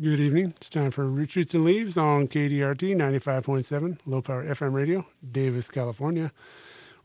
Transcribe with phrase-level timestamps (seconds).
[0.00, 0.54] Good evening.
[0.58, 6.30] It's time for Roots, and Leaves on KDRT 95.7, low power FM radio, Davis, California.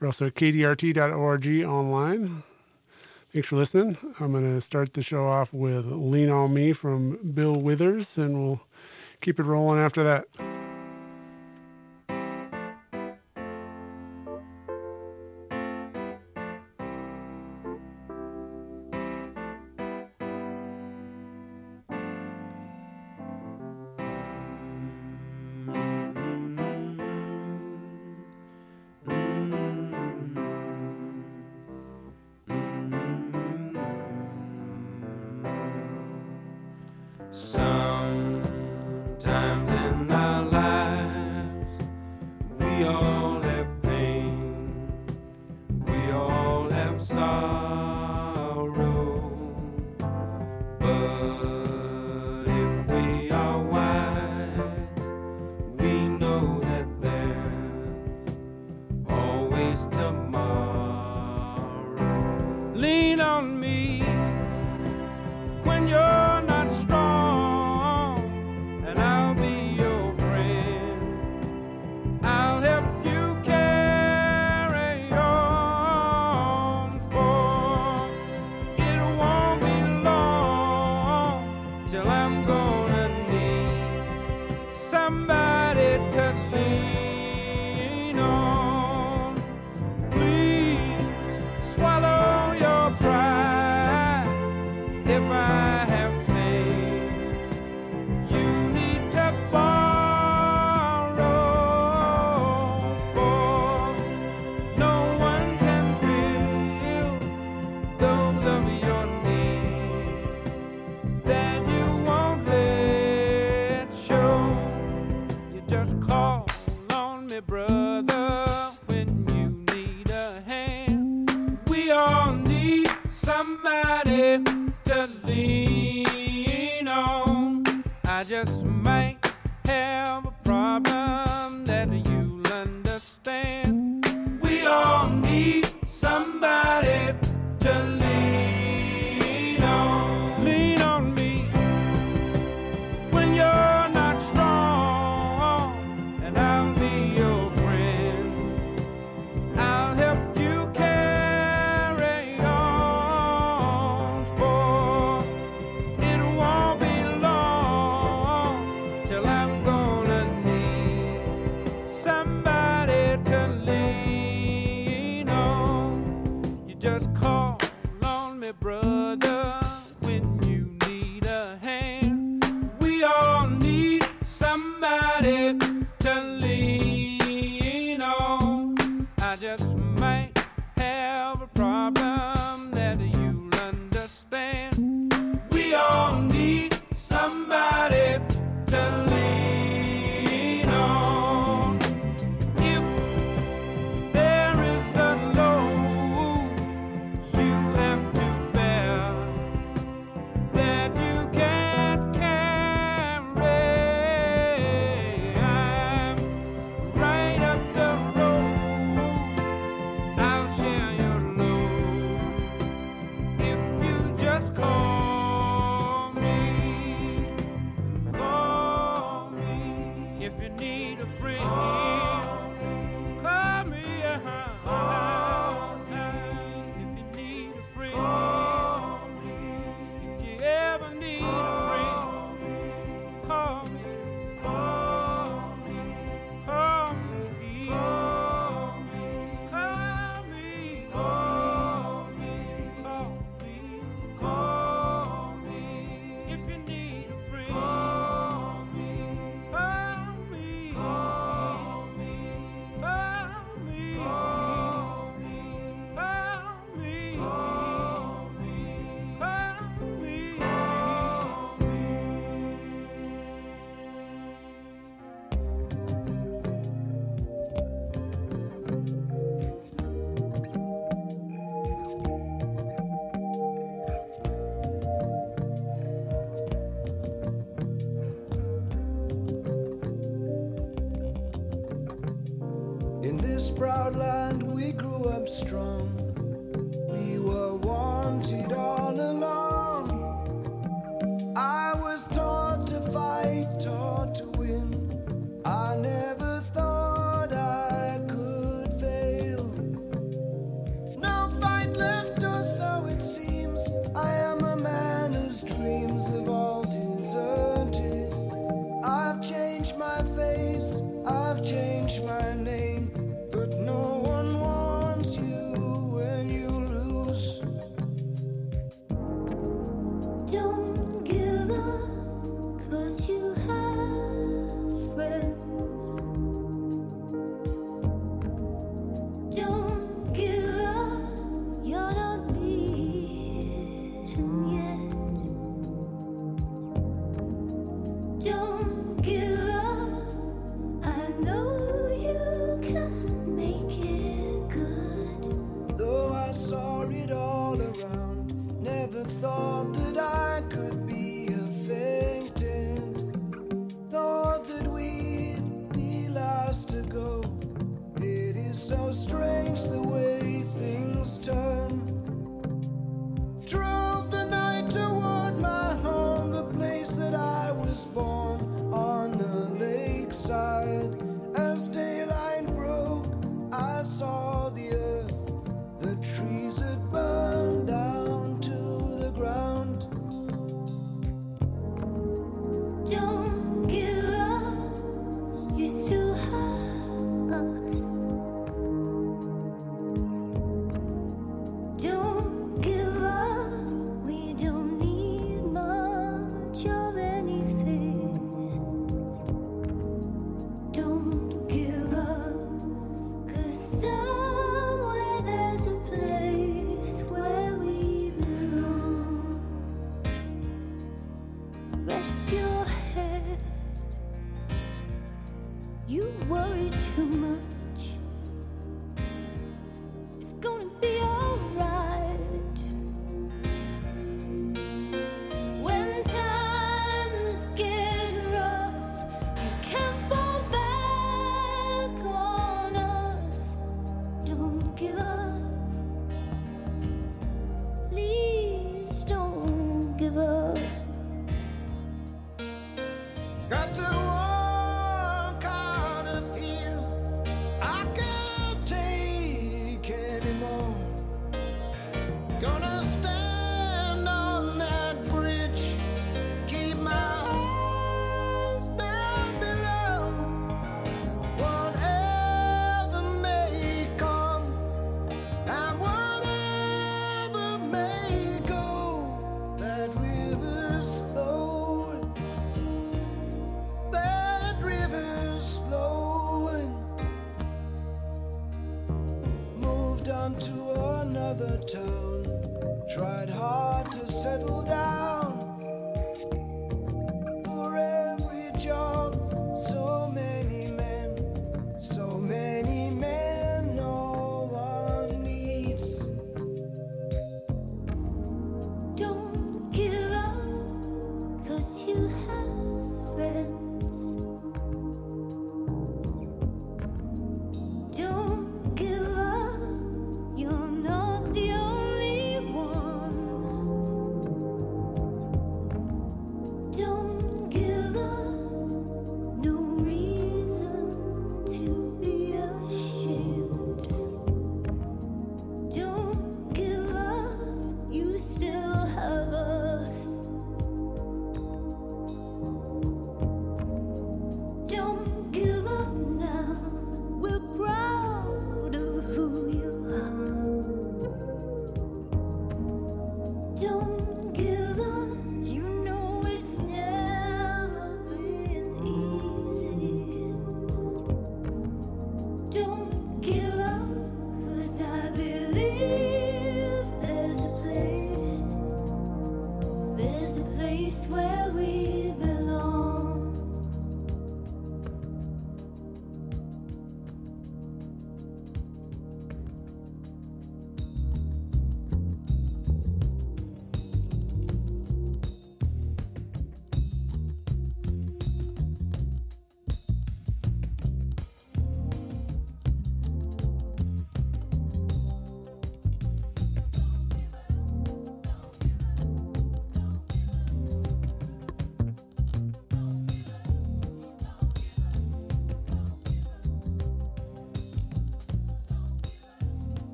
[0.00, 2.42] We're also at kdrt.org online.
[3.32, 3.96] Thanks for listening.
[4.18, 8.34] I'm going to start the show off with Lean on Me from Bill Withers, and
[8.34, 8.62] we'll
[9.20, 10.49] keep it rolling after that.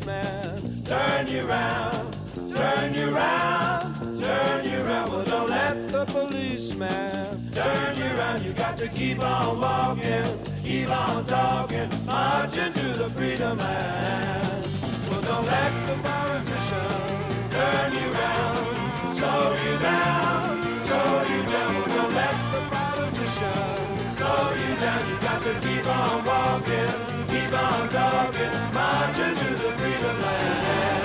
[0.00, 2.16] Turn you round,
[2.54, 5.10] turn you round, turn you round.
[5.10, 8.42] Well, don't let the policeman turn you round.
[8.42, 10.24] You got to keep on walking,
[10.62, 14.66] keep on talking, marching to the freedom land.
[15.10, 21.74] Well, don't let the politician turn you round, slow you down, slow you down.
[21.74, 25.08] Well, don't let the politician slow you down.
[25.10, 27.01] You got to keep on walking,
[27.62, 31.01] on talking, marching to the freedom land.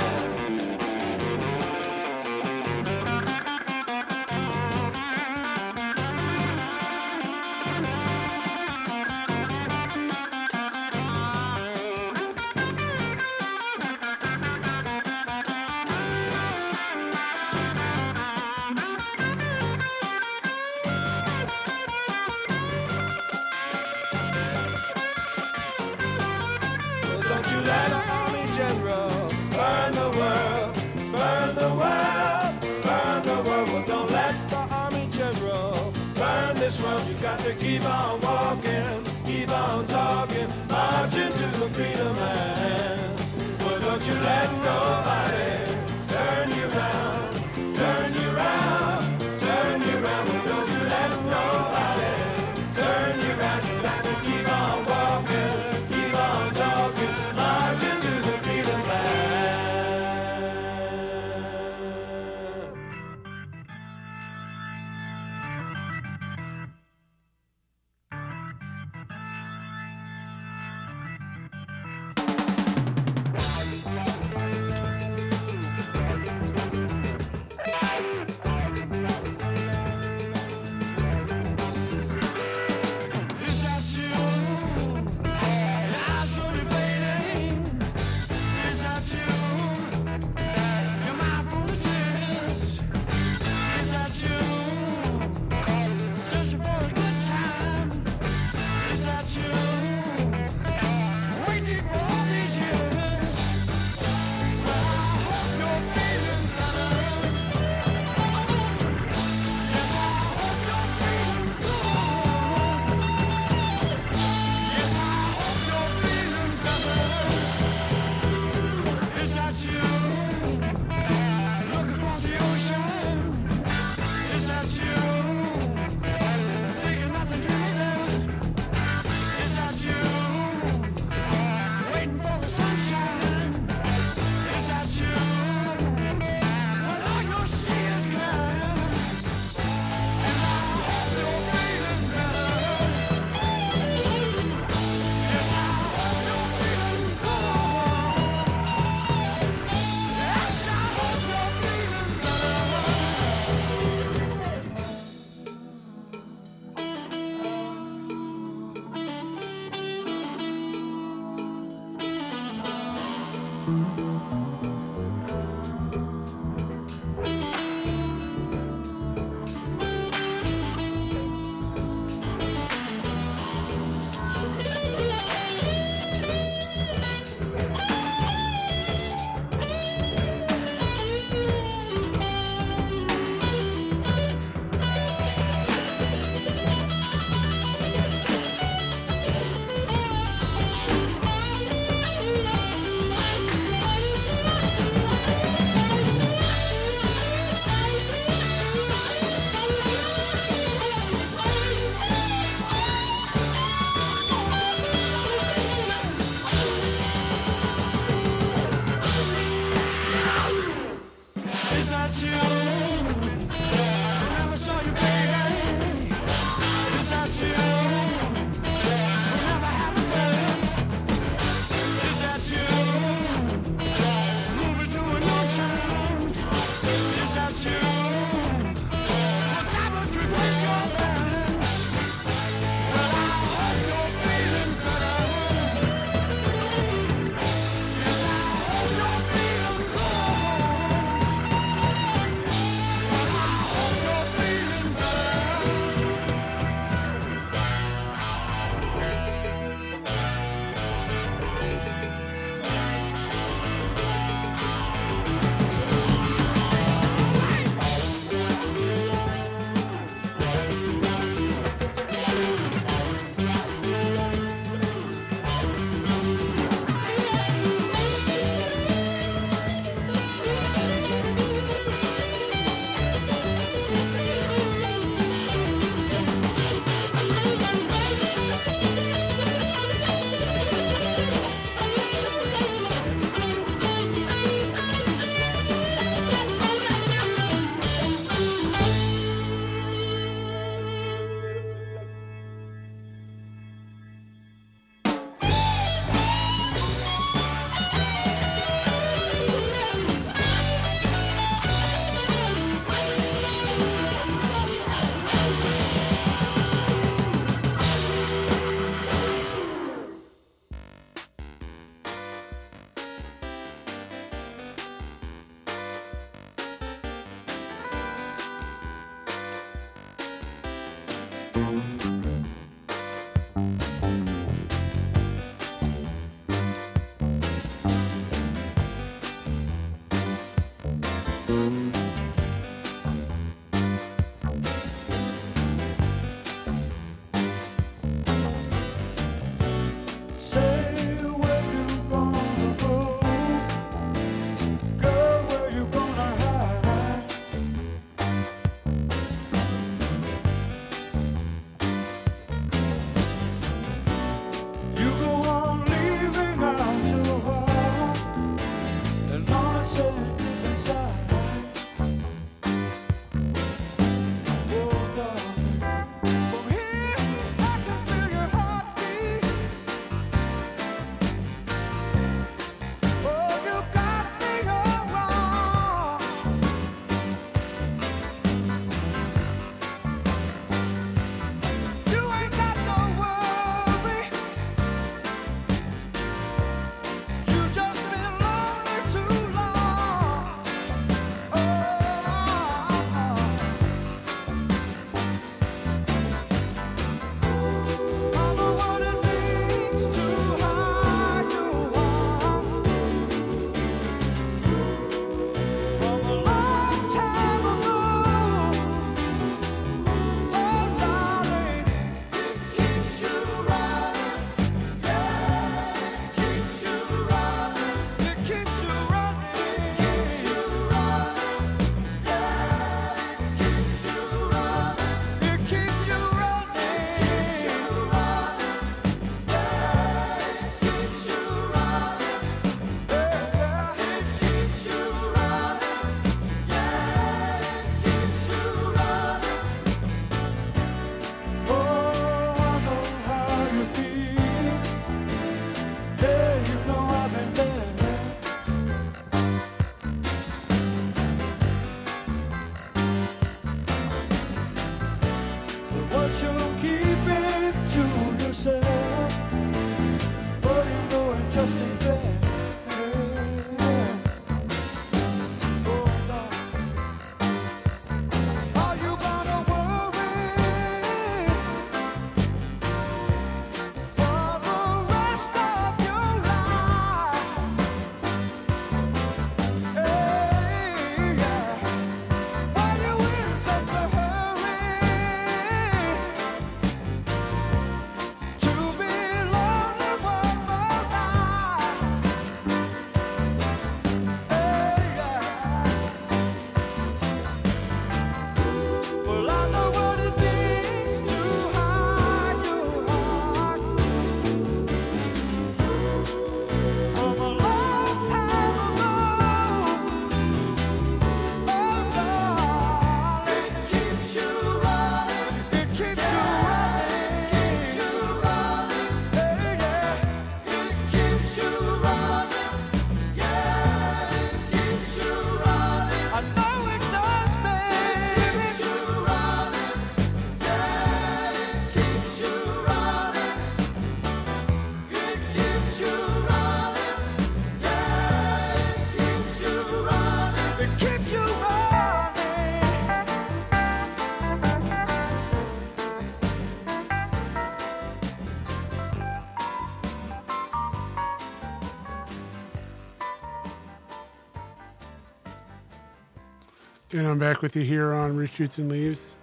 [557.17, 559.38] And I'm back with you here on Roots Shoots and Leaves.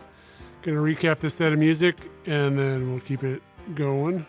[0.62, 3.42] Gonna recap this set of music and then we'll keep it
[3.74, 4.26] going.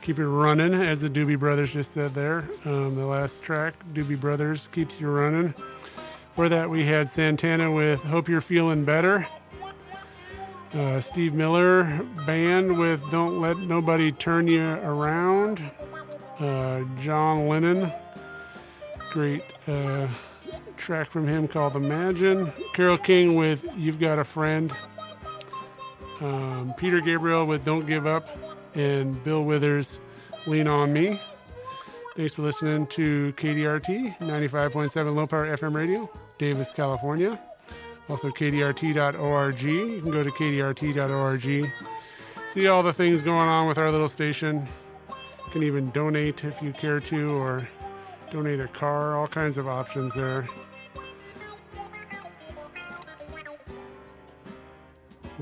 [0.00, 2.48] Keep it running, as the Doobie Brothers just said there.
[2.64, 5.54] Um, the last track, Doobie Brothers, keeps you running.
[6.36, 9.26] For that, we had Santana with Hope You're Feeling Better.
[10.72, 15.68] Uh, Steve Miller Band with Don't Let Nobody Turn You Around.
[16.38, 17.90] Uh, John Lennon,
[19.10, 20.06] great uh,
[20.82, 22.52] track from him called Imagine.
[22.74, 24.72] Carole King with You've Got a Friend.
[26.20, 28.28] Um, Peter Gabriel with Don't Give Up.
[28.74, 30.00] And Bill Withers,
[30.46, 31.20] Lean On Me.
[32.16, 37.40] Thanks for listening to KDRT 95.7 low power FM radio, Davis, California.
[38.08, 39.62] Also, kdrt.org.
[39.62, 41.70] You can go to kdrt.org.
[42.52, 44.66] See all the things going on with our little station.
[45.08, 47.68] You can even donate if you care to, or
[48.32, 50.48] donate a car, all kinds of options there.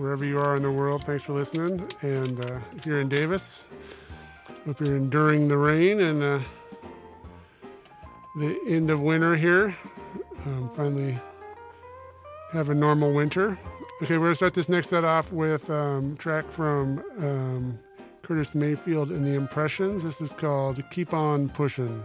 [0.01, 1.05] wherever you are in the world.
[1.05, 1.87] Thanks for listening.
[2.01, 3.63] And uh, if you're in Davis,
[4.65, 6.41] hope you're enduring the rain and uh,
[8.37, 9.77] the end of winter here.
[10.47, 11.19] Um, finally
[12.53, 13.59] have a normal winter.
[14.03, 17.79] Okay, we're to start this next set off with um, track from um,
[18.23, 20.03] Curtis Mayfield and the Impressions.
[20.03, 22.03] This is called Keep On Pushing.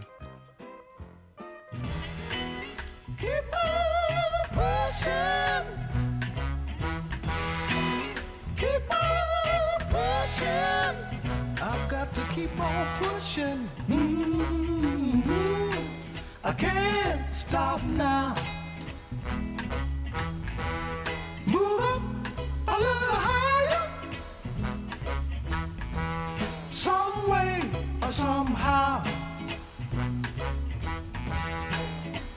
[12.45, 13.69] Keep on pushing.
[13.89, 15.71] Mm-hmm.
[16.43, 18.35] I can't stop now.
[21.45, 22.01] Move up
[22.67, 23.89] a little higher.
[26.71, 27.61] Some way
[28.01, 29.03] or somehow.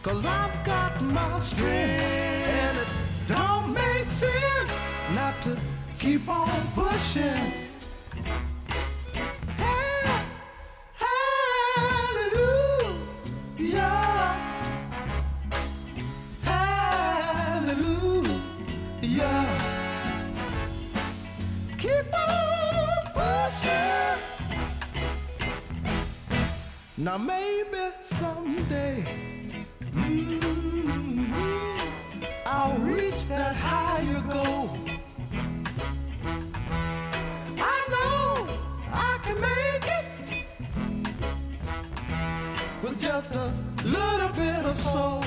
[0.02, 2.88] Cause I've got my strength and it
[3.26, 4.72] don't make sense
[5.12, 5.58] not to
[5.98, 7.67] keep on pushing.
[27.00, 29.04] Now maybe someday
[29.92, 31.32] mm,
[32.44, 34.76] I'll reach that higher goal.
[37.56, 38.48] I know
[38.92, 40.06] I can make it
[42.82, 43.52] with just a
[43.84, 45.22] little bit of soul.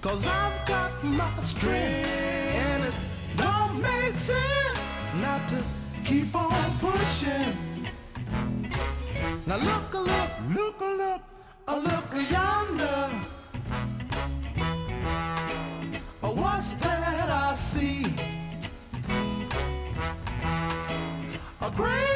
[0.00, 2.94] Cause I've got my strength and it
[3.36, 4.78] don't make sense
[5.20, 5.60] not to
[6.04, 7.67] keep on pushing.
[9.48, 11.22] Now look, a look, look, a look,
[11.68, 13.10] a look a yonder.
[16.22, 18.04] Oh, what's that I see?
[21.62, 22.07] A great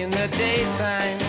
[0.00, 1.25] in the daytime.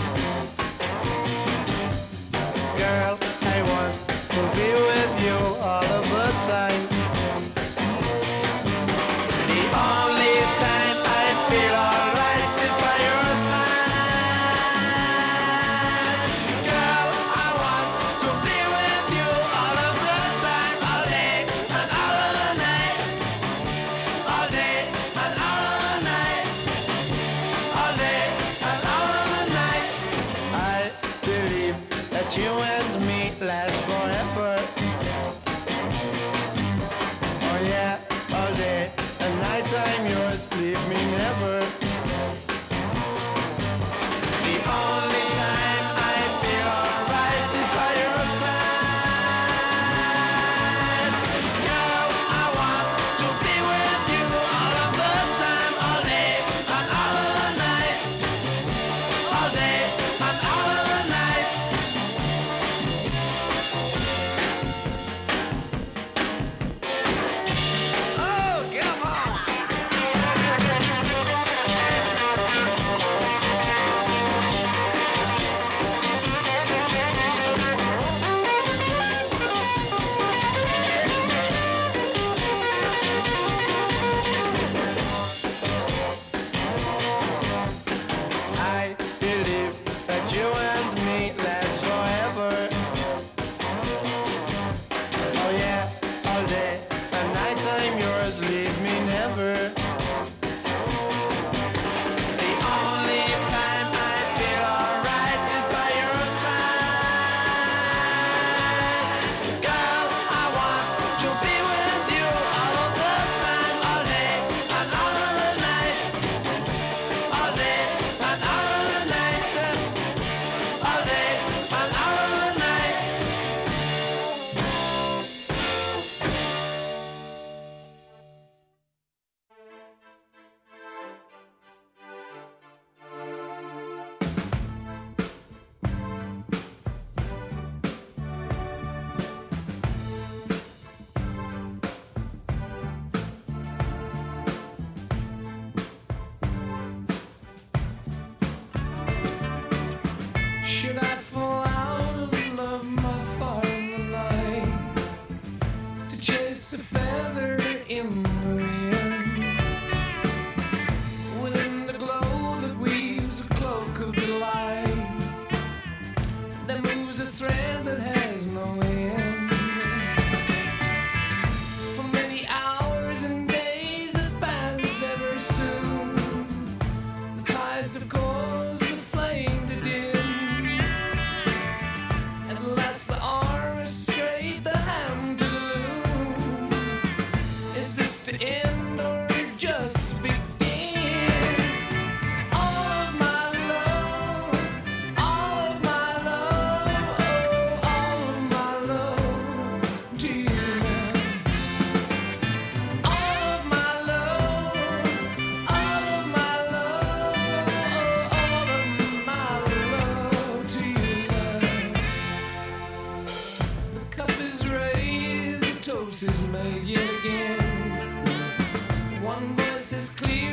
[219.98, 220.47] All of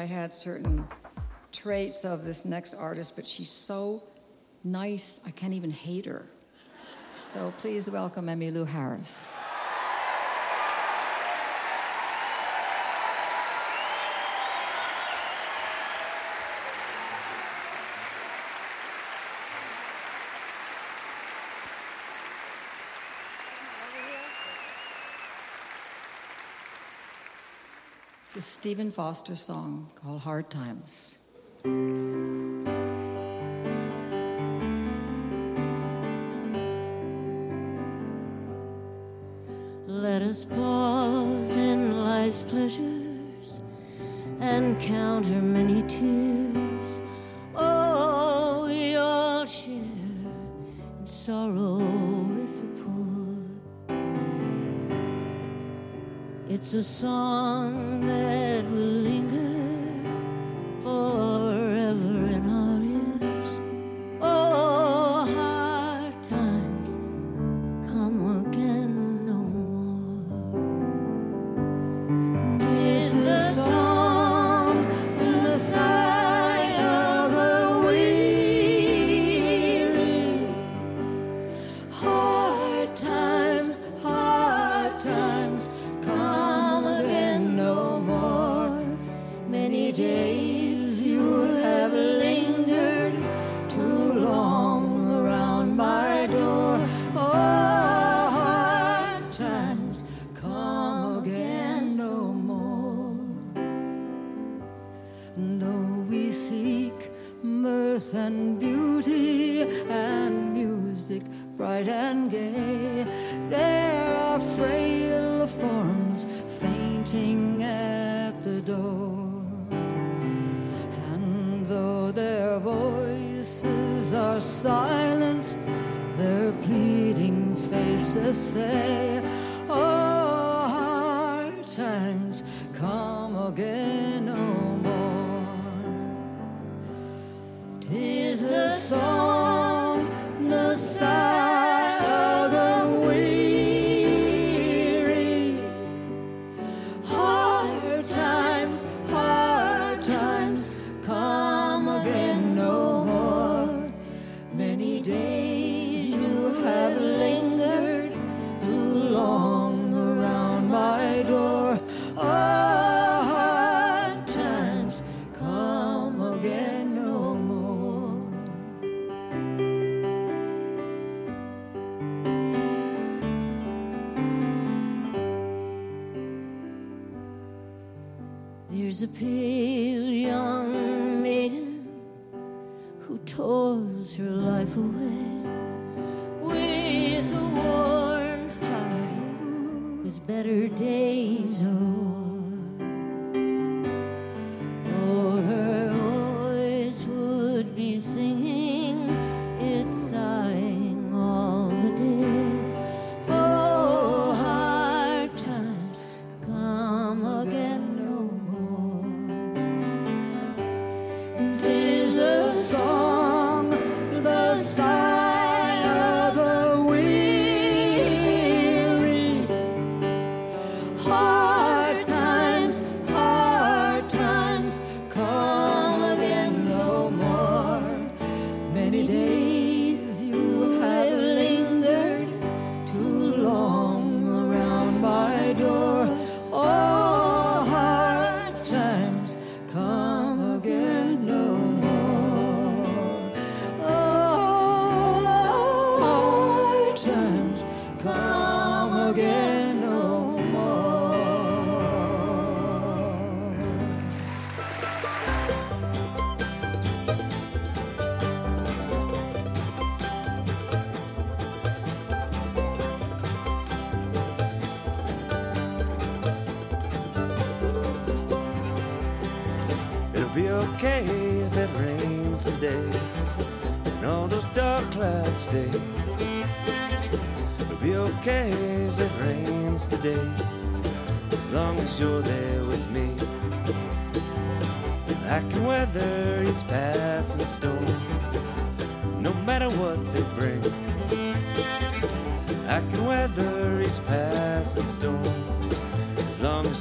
[0.00, 0.88] I had certain
[1.52, 4.02] traits of this next artist, but she's so
[4.64, 6.24] nice, I can't even hate her.
[7.34, 9.29] So please welcome Emmylou Harris.
[28.60, 31.16] Stephen Foster song called Hard Times.
[39.86, 43.62] Let us pause in life's pleasures
[44.40, 46.19] and count her many tears
[56.62, 58.99] It's a song that will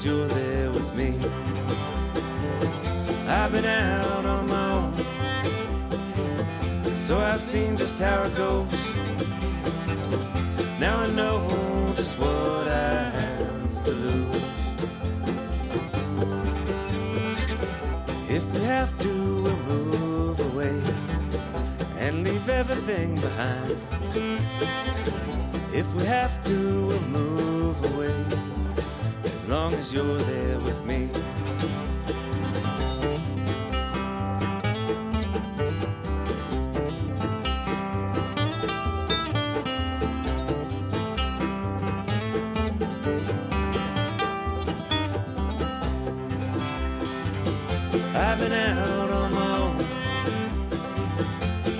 [0.09, 1.09] you're there with me.
[3.27, 4.93] I've been out on my own,
[6.97, 8.73] so I've seen just how it goes.
[10.79, 11.37] Now I know
[11.95, 14.43] just what I have to lose.
[18.37, 19.11] If we have to,
[19.43, 20.81] we'll move away
[21.97, 23.77] and leave everything behind.
[25.71, 27.38] If we have to, we'll move
[29.69, 31.09] long as you're there with me.
[48.15, 49.77] I've been out on my own,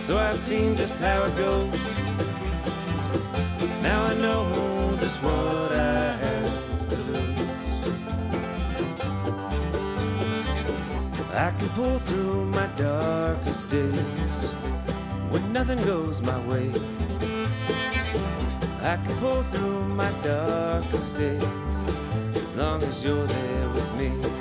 [0.01, 1.95] so I've seen just how it goes.
[3.81, 5.48] Now I know just what
[11.39, 14.45] I can pull through my darkest days
[15.29, 16.69] when nothing goes my way.
[18.81, 21.43] I can pull through my darkest days
[22.35, 24.38] as long as you're there with me.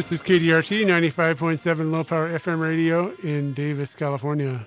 [0.00, 4.66] This is KDRT 95.7 Low Power FM Radio in Davis, California.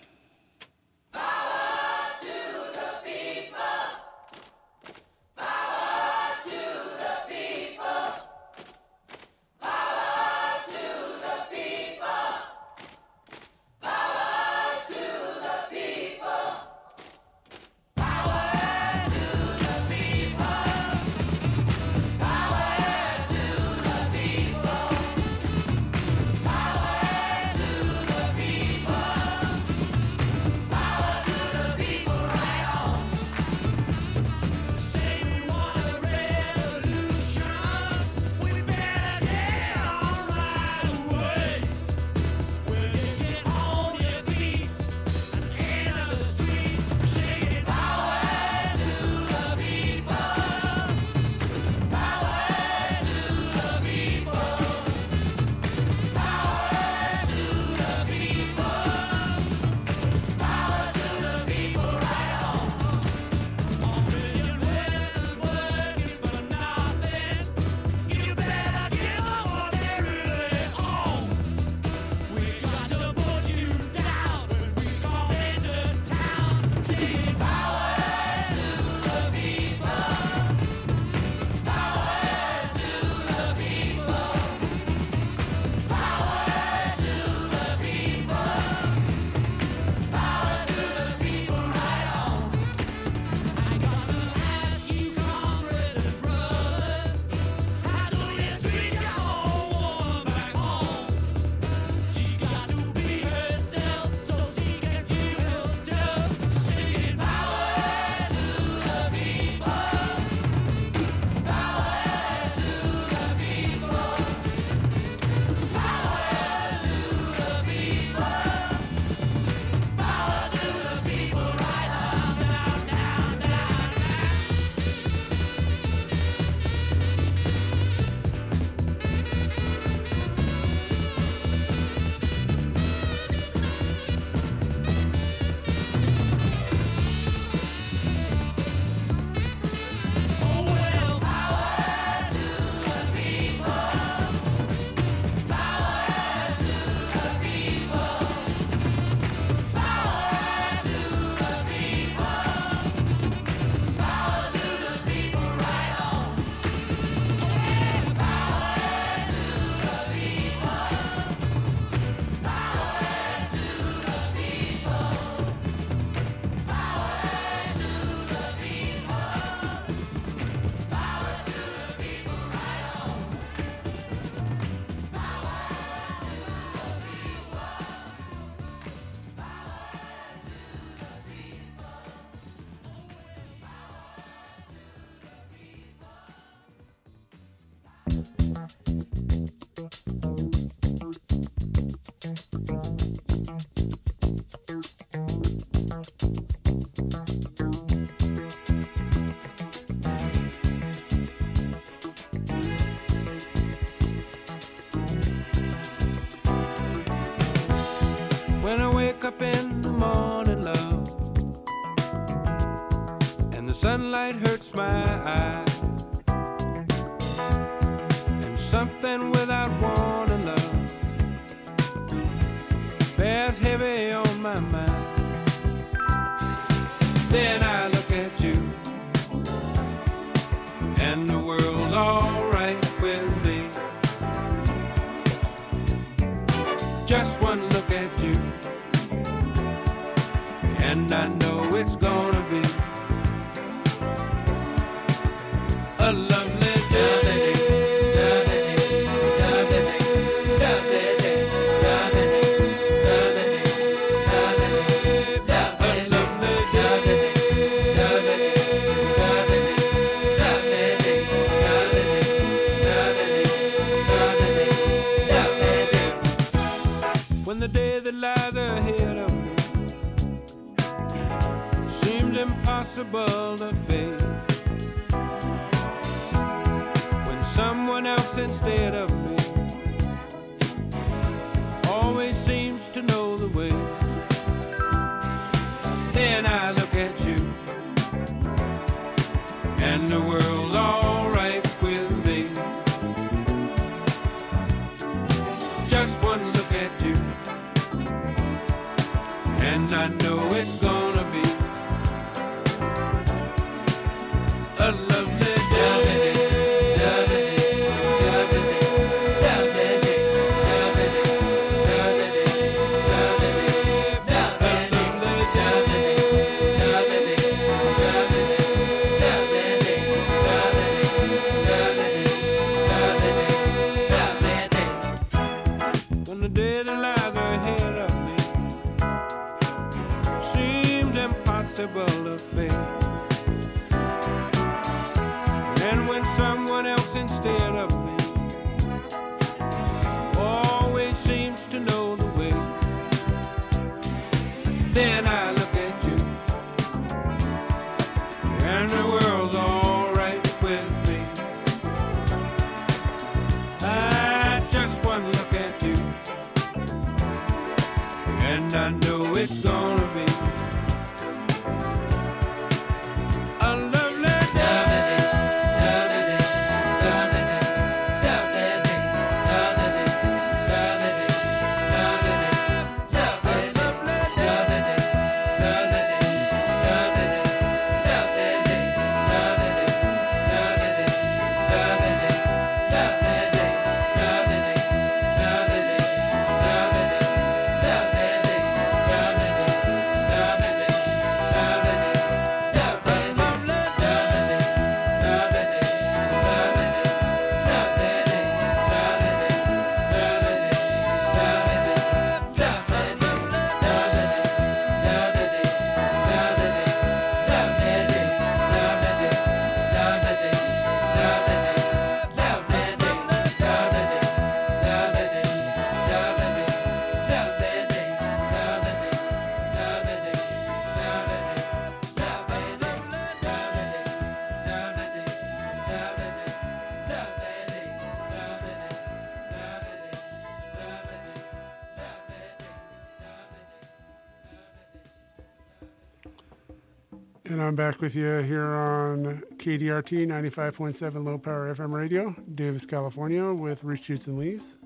[437.74, 443.84] I'm back with you here on KDRT 95.7 low power FM radio, Davis, California, with
[443.84, 444.78] Rich Shoots and Leaves.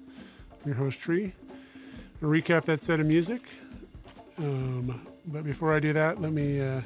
[0.62, 1.34] I'm your host, Tree.
[2.22, 3.42] Recap that set of music.
[4.38, 6.80] Um, but before I do that, let me uh,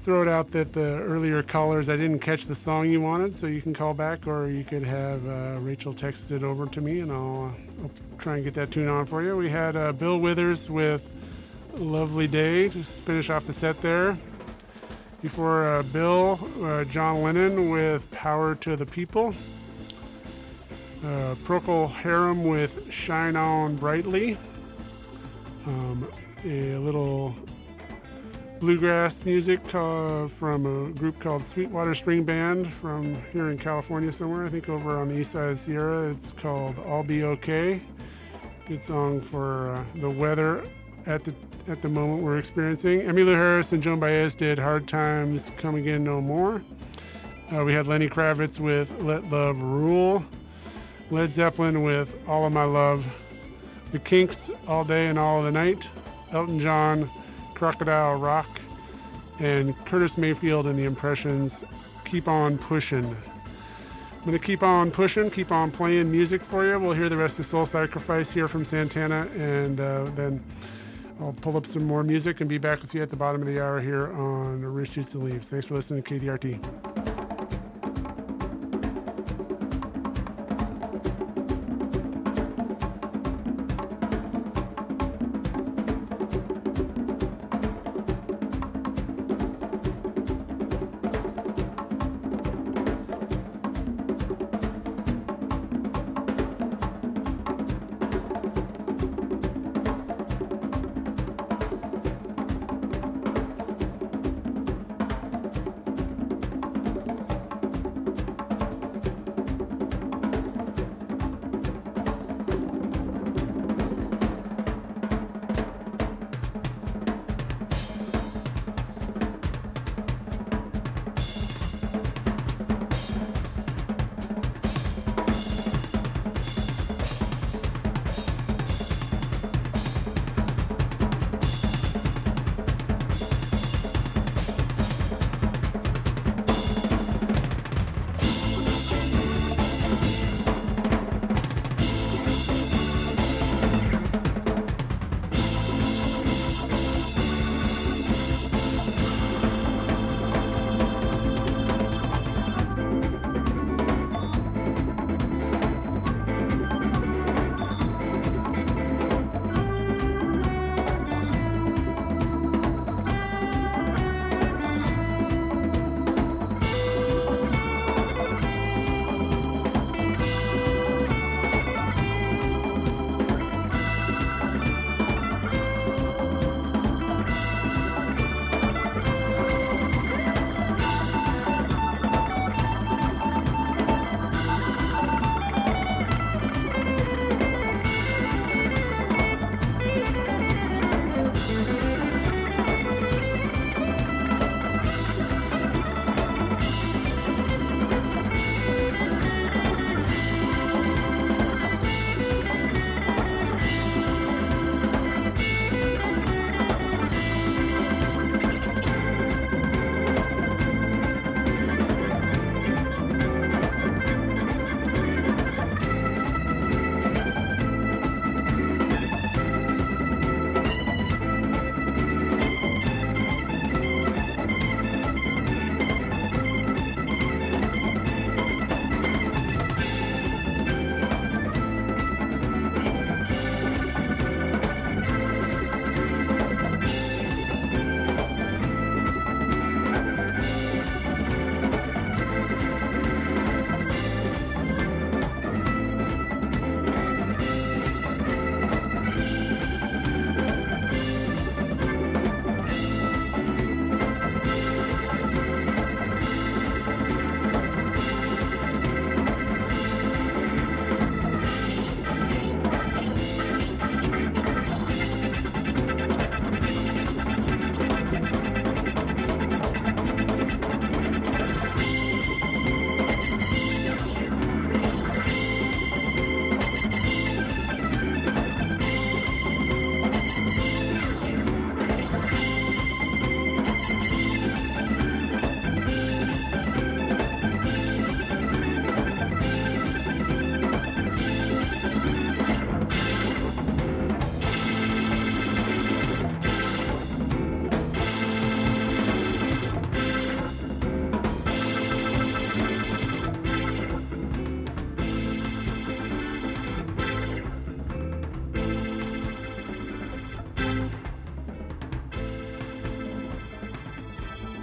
[0.00, 3.46] throw it out that the earlier callers, I didn't catch the song you wanted, so
[3.46, 7.00] you can call back or you could have uh, Rachel text it over to me
[7.00, 9.38] and I'll, uh, I'll try and get that tune on for you.
[9.38, 11.10] We had uh, Bill Withers with
[11.78, 14.18] Lovely Day to finish off the set there.
[15.24, 19.34] Before uh, Bill, uh, John Lennon with Power to the People.
[21.02, 24.36] Uh, Procol Harum with Shine On Brightly.
[25.64, 26.06] Um,
[26.44, 27.34] a little
[28.60, 34.44] bluegrass music uh, from a group called Sweetwater String Band from here in California somewhere.
[34.44, 36.10] I think over on the east side of Sierra.
[36.10, 37.80] It's called I'll Be Okay.
[38.68, 40.64] Good song for uh, the weather
[41.06, 41.34] at the
[41.68, 43.00] at the moment we're experiencing.
[43.00, 46.62] Emmylou Harris and Joan Baez did Hard Times Come Again No More.
[47.54, 50.24] Uh, we had Lenny Kravitz with Let Love Rule.
[51.10, 53.06] Led Zeppelin with All of My Love.
[53.92, 55.86] The Kinks All Day and All of the Night.
[56.32, 57.10] Elton John,
[57.54, 58.60] Crocodile Rock.
[59.38, 61.64] And Curtis Mayfield and the Impressions
[62.04, 63.04] Keep On Pushing.
[63.06, 66.78] I'm going to keep on pushing, keep on playing music for you.
[66.78, 70.42] We'll hear the rest of Soul Sacrifice here from Santana, and uh, then
[71.20, 73.46] I'll pull up some more music and be back with you at the bottom of
[73.46, 75.48] the hour here on Rich Shoots and Leaves.
[75.48, 77.03] Thanks for listening to KDRT.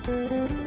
[0.06, 0.61] Beautiful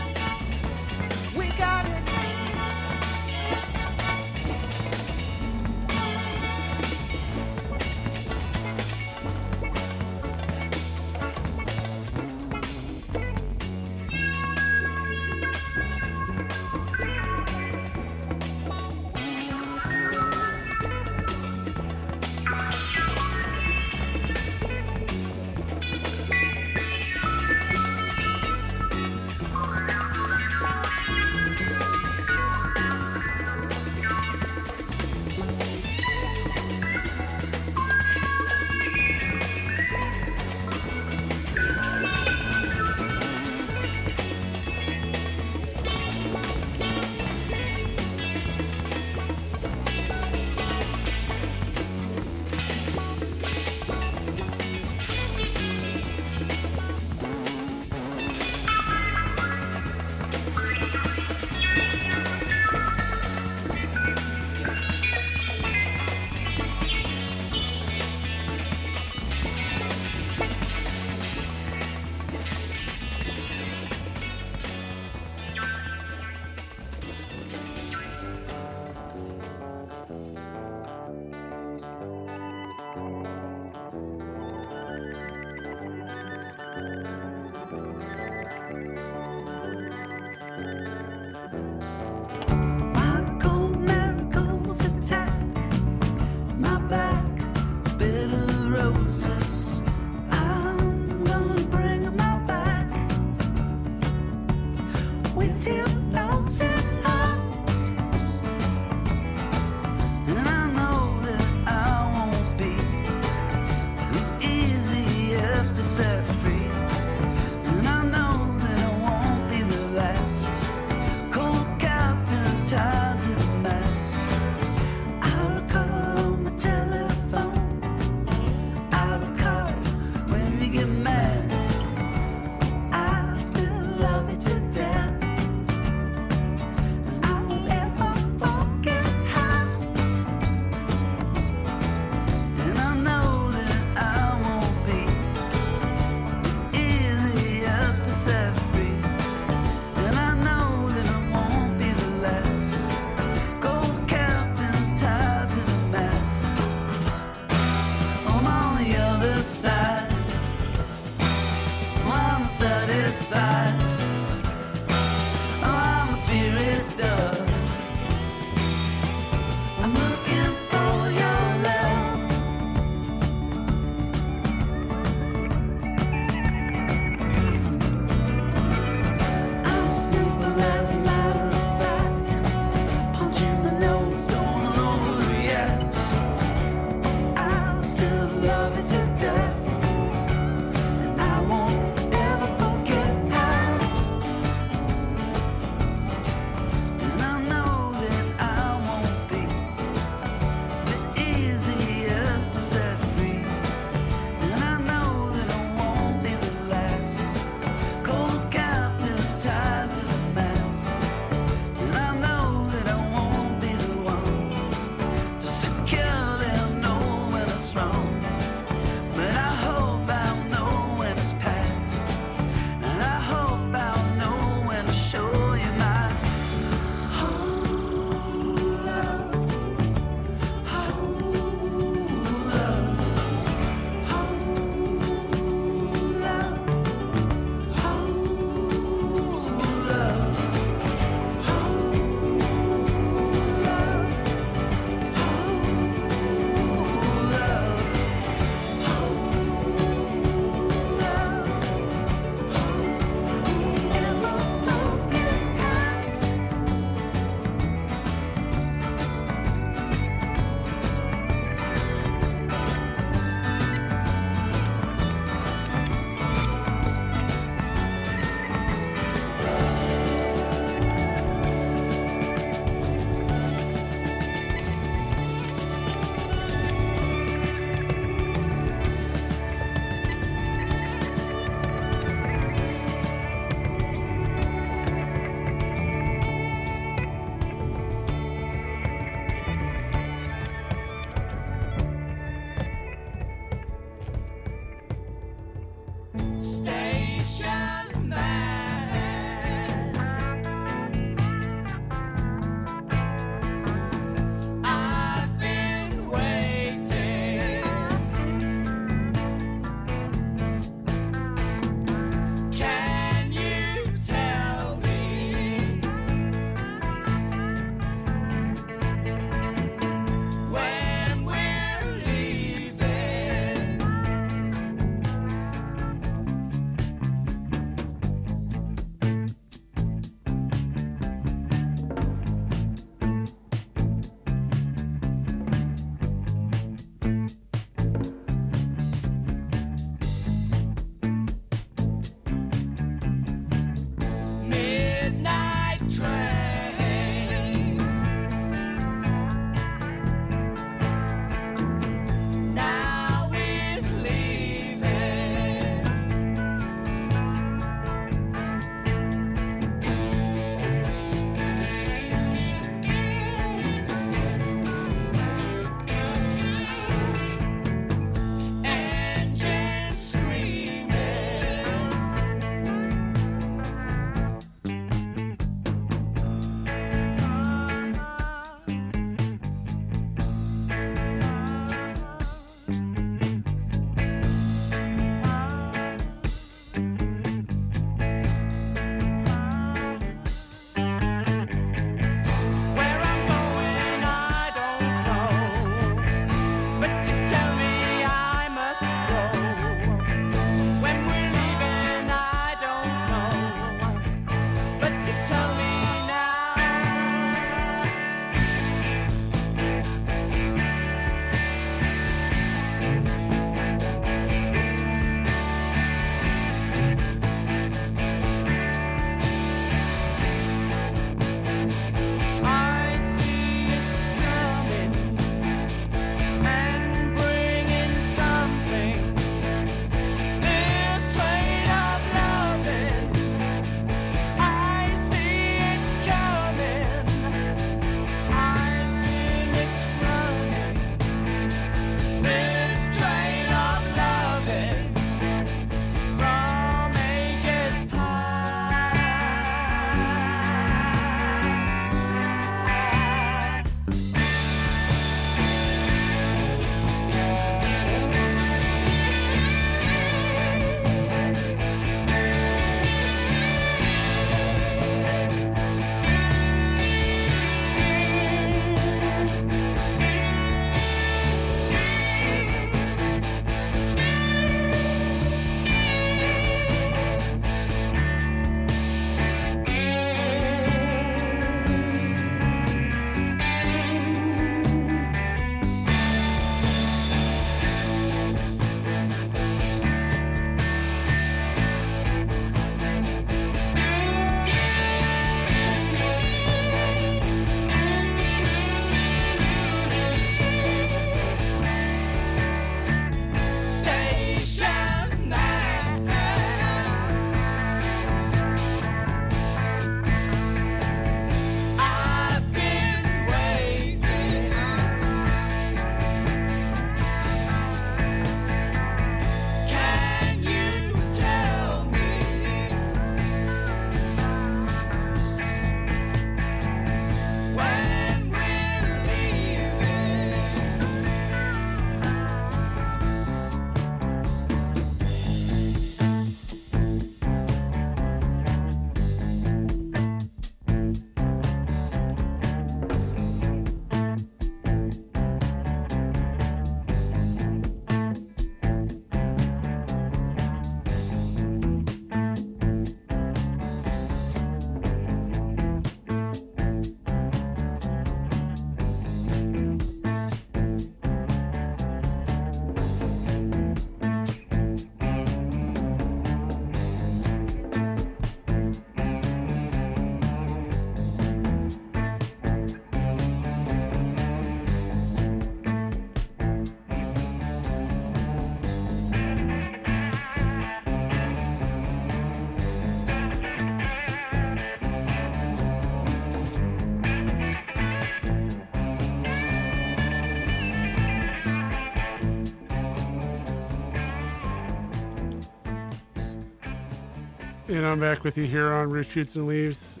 [597.70, 600.00] And I'm back with you here on Roots Shoots and Leaves.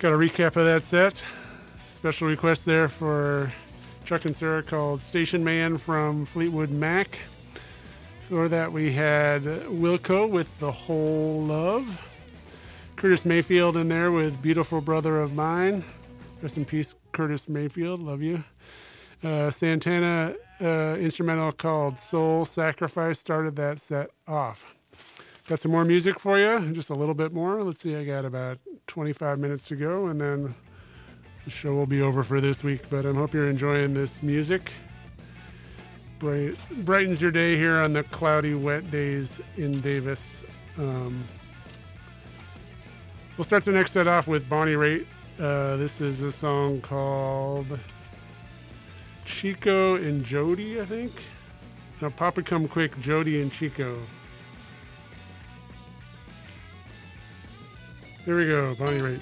[0.00, 1.22] Got a recap of that set.
[1.86, 3.52] Special request there for
[4.04, 7.20] Chuck and Sarah called Station Man from Fleetwood Mac.
[8.18, 12.02] For that, we had Wilco with The Whole Love.
[12.96, 15.84] Curtis Mayfield in there with Beautiful Brother of Mine.
[16.42, 18.00] Rest in peace, Curtis Mayfield.
[18.00, 18.42] Love you.
[19.22, 24.75] Uh, Santana uh, instrumental called Soul Sacrifice started that set off.
[25.48, 27.62] Got some more music for you, just a little bit more.
[27.62, 28.58] Let's see, I got about
[28.88, 30.56] 25 minutes to go, and then
[31.44, 32.90] the show will be over for this week.
[32.90, 34.72] But I hope you're enjoying this music.
[36.18, 40.44] Bright, brightens your day here on the cloudy, wet days in Davis.
[40.78, 41.24] Um,
[43.38, 45.06] we'll start the next set off with Bonnie Raitt.
[45.38, 47.78] Uh, this is a song called
[49.24, 51.12] Chico and Jody, I think.
[52.00, 53.96] No, Papa Come Quick, Jody and Chico.
[58.26, 59.20] Here we go, Bonnie Raitt.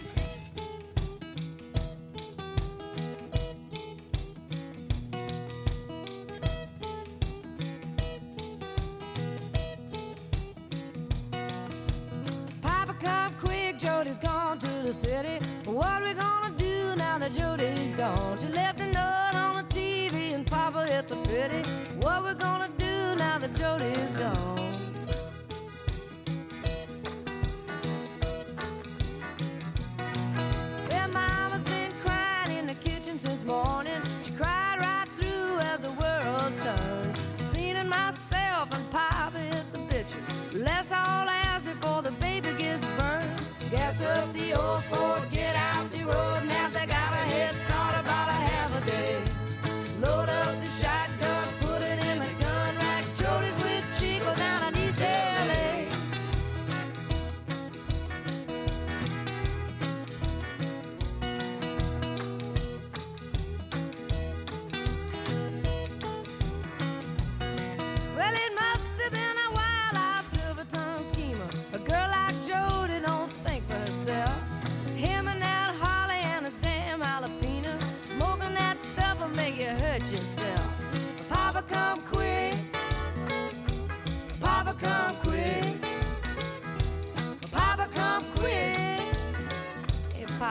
[12.63, 15.45] Papa, come quick, Jody's gone to the city.
[15.67, 18.39] What are we gonna do now that Jody's gone?
[18.39, 21.69] She left a note on the TV, and Papa, it's a pity.
[22.01, 24.64] What we gonna do now that Jody's gone?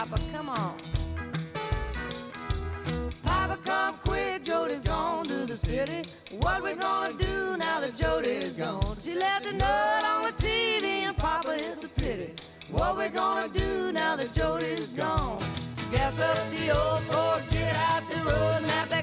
[0.03, 0.75] Papa, come on.
[3.23, 6.01] Papa, come quick, Jody's gone to the city.
[6.41, 8.97] What we gonna do now that Jody's gone?
[9.01, 12.33] She left a note on the TV, and Papa, it's a pity.
[12.69, 15.41] What we gonna do now that Jody's gone?
[15.89, 19.02] Gas up the old Ford, get out the road, now they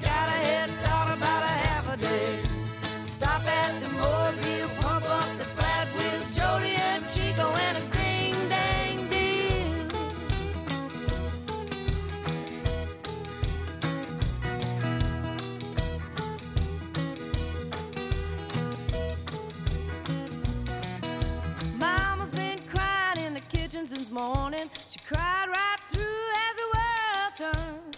[24.11, 24.69] morning.
[24.89, 27.97] She cried right through as the world turned.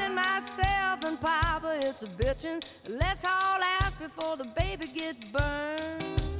[0.00, 2.62] It myself and Papa, it's a bitchin'.
[2.88, 6.39] Let's all ask before the baby gets burned.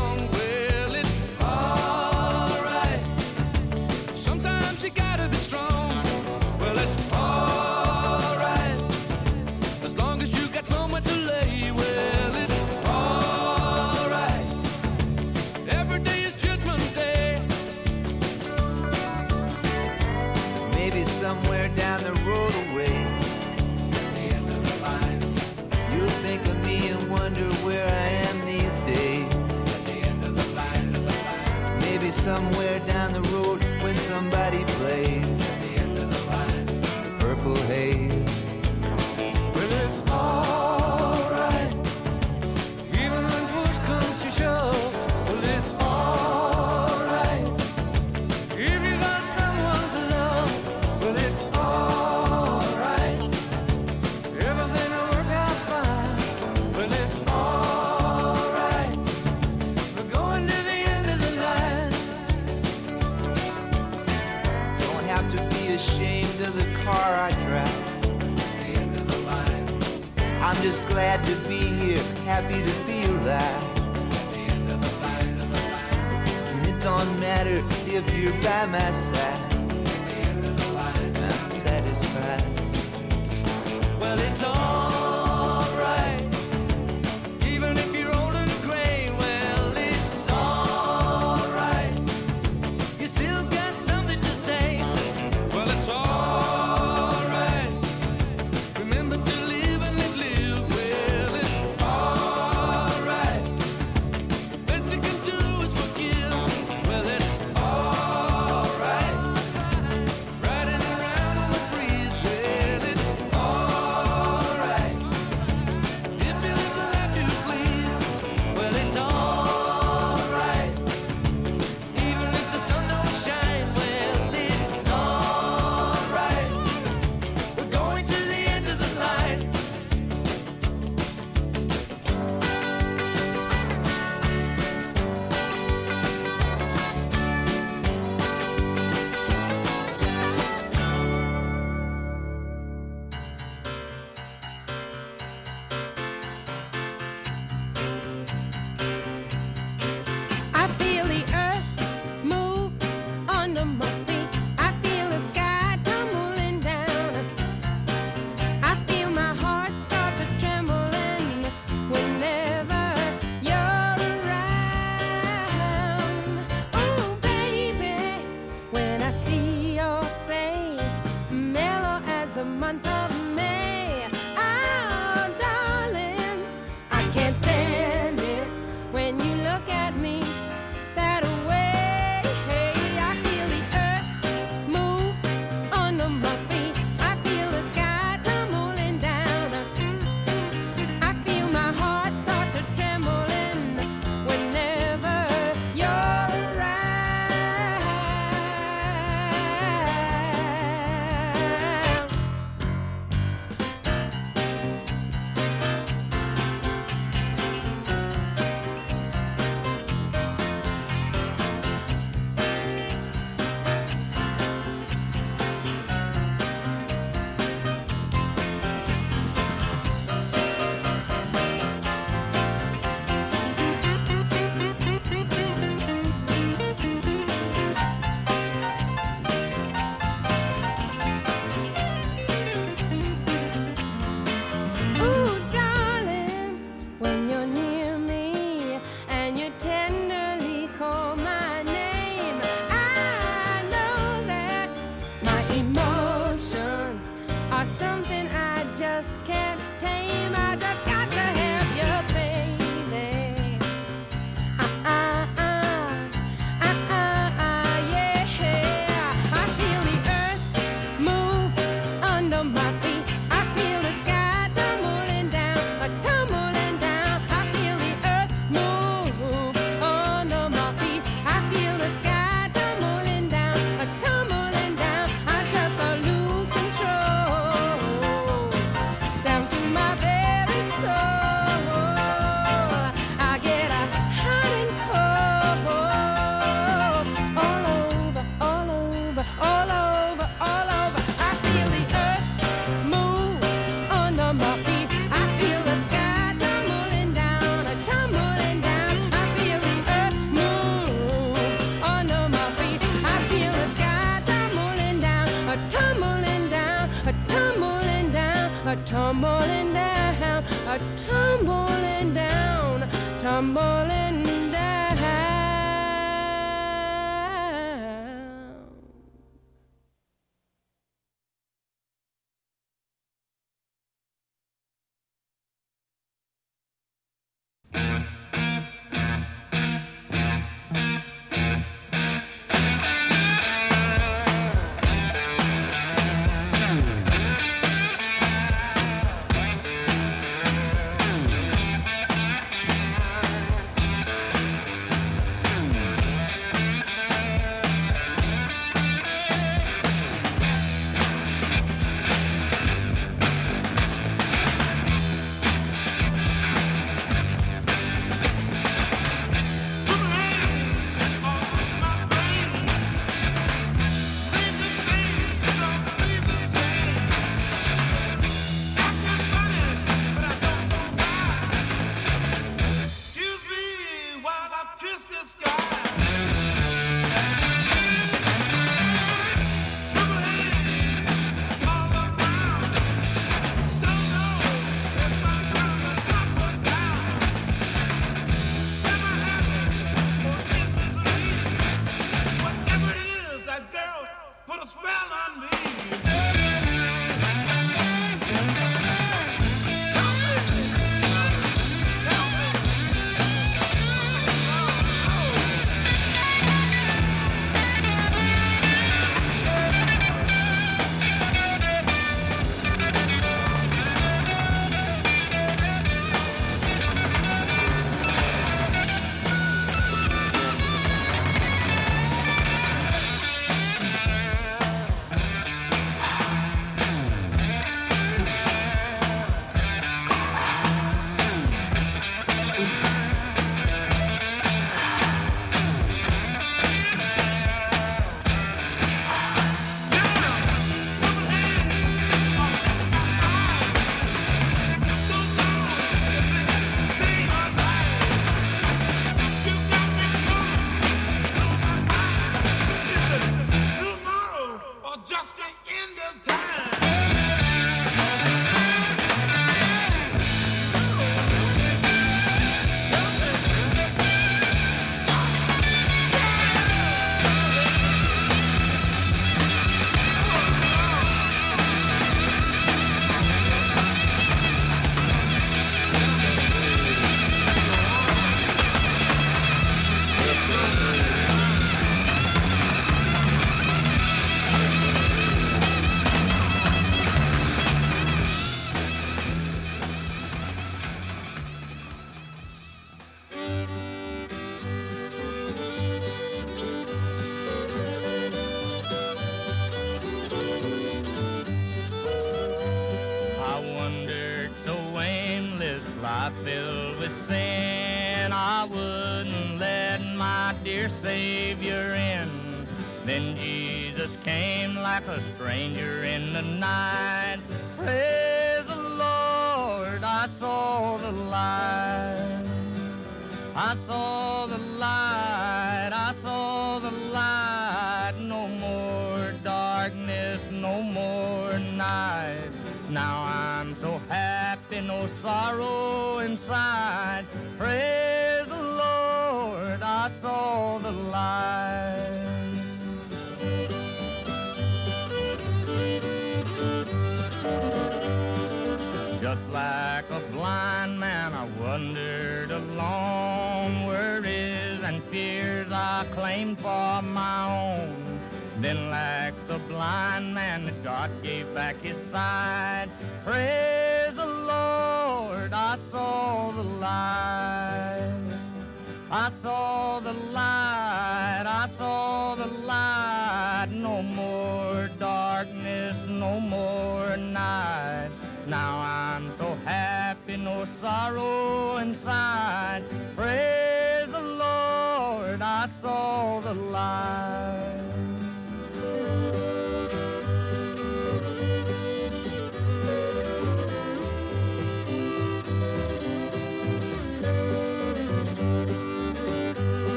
[247.65, 249.60] something I just can't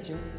[0.00, 0.37] flies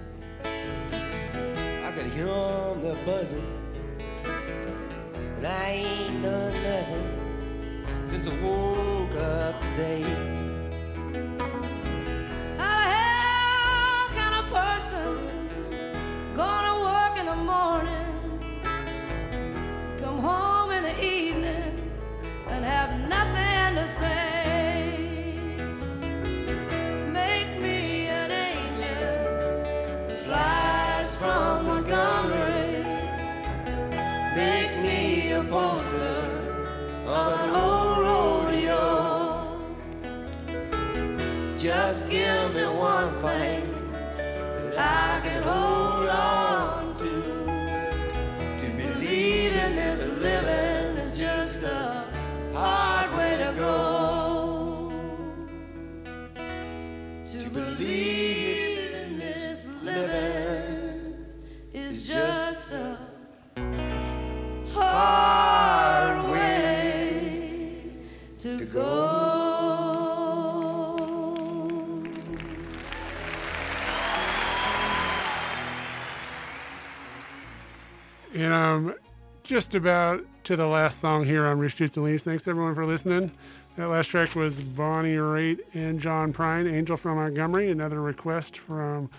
[79.50, 82.24] just about to the last song here on Roots Shoots and Leaves.
[82.24, 83.32] Thanks everyone for listening.
[83.78, 87.72] That last track was Bonnie Raitt and John Prine, Angel from Montgomery.
[87.72, 89.10] Another request from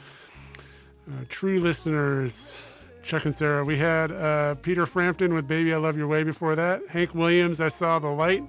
[1.09, 2.55] uh, true listeners,
[3.03, 3.65] Chuck and Sarah.
[3.65, 6.83] We had uh, Peter Frampton with Baby I Love Your Way before that.
[6.91, 8.45] Hank Williams, I Saw the Light.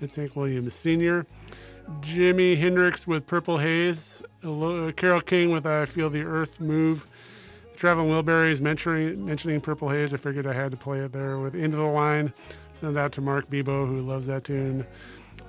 [0.00, 1.26] That's Hank Williams Sr.
[2.00, 4.22] Jimi Hendrix with Purple Haze.
[4.40, 7.08] Carole King with I Feel the Earth Move.
[7.76, 10.14] Traveling Wilburys mentioning, mentioning Purple Haze.
[10.14, 12.32] I figured I had to play it there with End of the Line.
[12.74, 14.86] Send out to Mark Bebo, who loves that tune.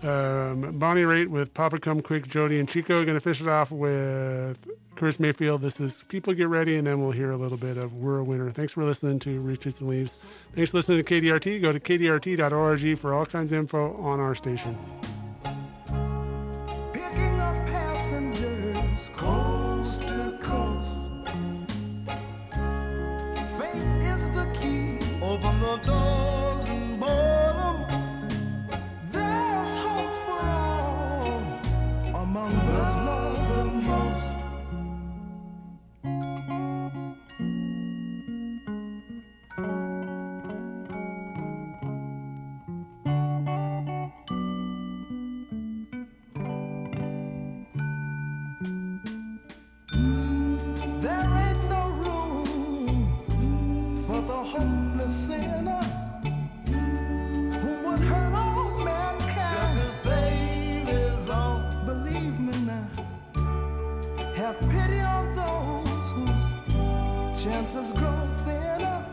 [0.04, 3.04] Um, Bonnie Raitt with Papa Come Quick, Jody and Chico.
[3.04, 5.62] Going to finish it off with Curtis Mayfield.
[5.62, 8.24] This is People Get Ready, and then we'll hear a little bit of We're a
[8.24, 8.52] Winner.
[8.52, 10.24] Thanks for listening to Roots and Leaves.
[10.54, 11.62] Thanks for listening to KDRT.
[11.62, 14.78] Go to kdrt.org for all kinds of info on our station.
[25.76, 26.05] Open the
[67.66, 69.04] chances grow thinner.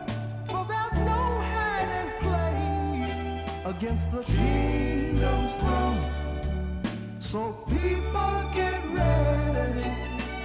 [0.47, 6.01] For there's no hiding place against the kingdom's throne.
[7.17, 9.95] So people get ready.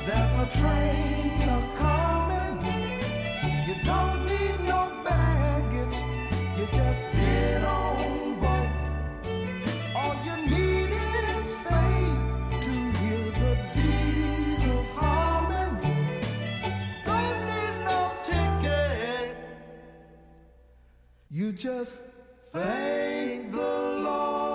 [0.06, 1.67] There's a train
[21.48, 22.02] you just
[22.52, 24.47] thank the Lord.